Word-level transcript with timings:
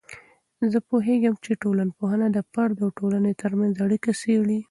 زه 0.71 0.77
پوهیږم 0.89 1.35
چې 1.43 1.51
ټولنپوهنه 1.61 2.27
د 2.31 2.37
فرد 2.51 2.75
او 2.83 2.89
ټولنې 2.99 3.33
ترمنځ 3.41 3.73
اړیکه 3.85 4.11
څیړي. 4.21 4.57